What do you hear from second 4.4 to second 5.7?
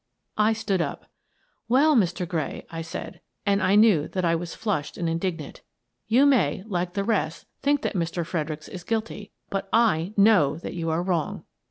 flushed and indignant,—